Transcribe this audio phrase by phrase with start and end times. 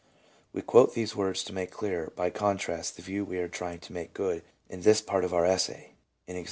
[0.51, 3.93] We quote these words to make clearer by contrast the view we are trying to
[3.93, 5.91] make good in this part of our essay,
[6.27, 6.31] i.
[6.31, 6.35] e.